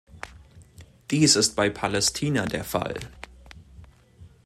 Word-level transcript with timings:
Dies 1.11 1.35
ist 1.35 1.55
bei 1.55 1.69
Palästina 1.69 2.47
der 2.47 2.63
Fall. 2.63 2.95